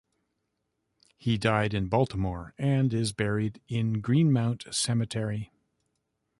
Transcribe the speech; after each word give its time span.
He 1.15 1.37
died 1.37 1.75
in 1.75 1.85
Baltimore 1.87 2.55
and 2.57 2.91
is 2.91 3.13
buried 3.13 3.61
in 3.67 4.01
Greenmount 4.01 4.65
Cemetery. 4.73 5.51